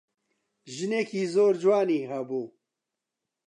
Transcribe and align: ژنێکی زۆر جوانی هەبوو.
ژنێکی 0.75 1.21
زۆر 1.33 1.53
جوانی 1.61 2.07
هەبوو. 2.11 2.45